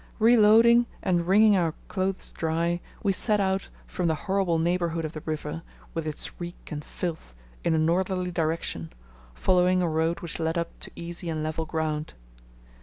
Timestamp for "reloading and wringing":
0.17-1.55